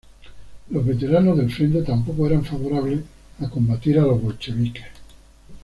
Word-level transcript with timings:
Los 0.71 0.83
veteranos 0.83 1.37
del 1.37 1.51
frente 1.53 1.83
tampoco 1.83 2.25
eran 2.25 2.43
favorables 2.43 3.01
a 3.39 3.47
combatir 3.47 3.99
a 3.99 4.01
los 4.01 4.19
bolcheviques. 4.19 4.85